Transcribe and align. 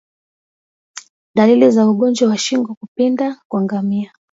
Daliliza 1.35 1.87
ugonjwa 1.89 2.29
wa 2.29 2.37
shingo 2.37 2.75
kupinda 2.75 3.41
kwa 3.47 3.61
ngamia 3.61 4.11